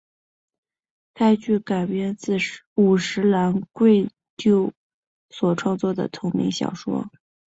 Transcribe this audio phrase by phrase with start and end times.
[1.13, 2.35] 该剧改编自
[2.73, 4.73] 五十岚贵久
[5.29, 7.07] 所创作的同名小说。